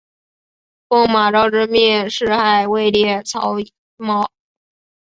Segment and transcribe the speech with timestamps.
[0.89, 3.53] 奉司马昭之命弑害魏帝曹
[3.99, 4.27] 髦。